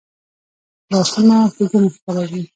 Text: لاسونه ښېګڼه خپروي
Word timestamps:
لاسونه 0.91 1.35
ښېګڼه 1.53 1.87
خپروي 1.95 2.43